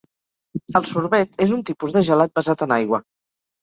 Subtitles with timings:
[0.79, 3.07] El sorbet és un tipus de gelat basat en aigua